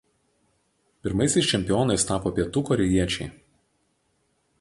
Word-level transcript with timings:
Pirmaisiais 1.07 1.49
čempionais 1.51 2.05
tapo 2.11 2.31
pietų 2.39 2.65
korėjiečiai. 2.71 3.29